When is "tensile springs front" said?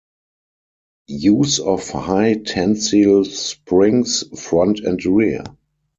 2.33-4.79